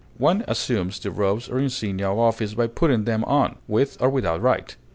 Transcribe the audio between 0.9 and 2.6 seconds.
the robes or insignia of office